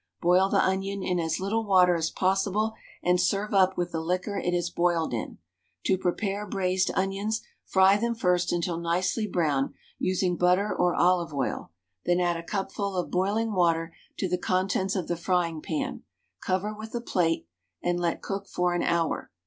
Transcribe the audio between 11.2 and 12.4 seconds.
oil, then add